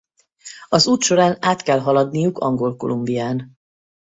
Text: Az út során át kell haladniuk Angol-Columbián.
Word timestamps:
Az 0.69 0.87
út 0.87 1.01
során 1.01 1.37
át 1.41 1.61
kell 1.61 1.79
haladniuk 1.79 2.37
Angol-Columbián. 2.37 3.57